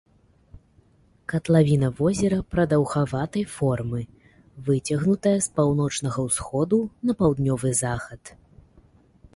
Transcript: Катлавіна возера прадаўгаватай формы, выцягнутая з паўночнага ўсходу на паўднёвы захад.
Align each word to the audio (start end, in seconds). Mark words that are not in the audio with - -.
Катлавіна 1.33 1.89
возера 1.99 2.39
прадаўгаватай 2.53 3.45
формы, 3.57 4.01
выцягнутая 4.71 5.35
з 5.49 5.53
паўночнага 5.59 6.19
ўсходу 6.31 6.77
на 7.11 7.19
паўднёвы 7.23 7.69
захад. 7.85 8.21